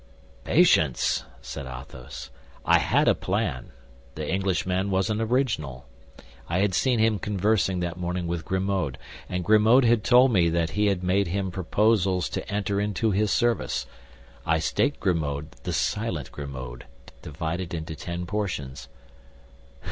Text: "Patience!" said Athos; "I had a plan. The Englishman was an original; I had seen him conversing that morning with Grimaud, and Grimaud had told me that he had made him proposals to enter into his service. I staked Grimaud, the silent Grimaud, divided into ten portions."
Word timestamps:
"Patience!" 0.45 1.25
said 1.43 1.67
Athos; 1.67 2.31
"I 2.65 2.79
had 2.79 3.07
a 3.07 3.13
plan. 3.13 3.69
The 4.15 4.27
Englishman 4.27 4.89
was 4.89 5.11
an 5.11 5.21
original; 5.21 5.85
I 6.49 6.57
had 6.57 6.73
seen 6.73 6.97
him 6.97 7.19
conversing 7.19 7.81
that 7.81 7.97
morning 7.97 8.25
with 8.25 8.43
Grimaud, 8.43 8.97
and 9.29 9.43
Grimaud 9.43 9.85
had 9.85 10.03
told 10.03 10.33
me 10.33 10.49
that 10.49 10.71
he 10.71 10.87
had 10.87 11.03
made 11.03 11.27
him 11.27 11.51
proposals 11.51 12.29
to 12.29 12.51
enter 12.51 12.81
into 12.81 13.11
his 13.11 13.31
service. 13.31 13.85
I 14.43 14.57
staked 14.57 14.99
Grimaud, 14.99 15.51
the 15.65 15.71
silent 15.71 16.31
Grimaud, 16.31 16.85
divided 17.21 17.71
into 17.71 17.93
ten 17.95 18.25
portions." 18.25 18.87